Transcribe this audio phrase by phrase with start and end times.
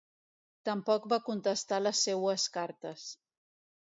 [0.69, 3.07] Tampoc va contestar les seues cartes.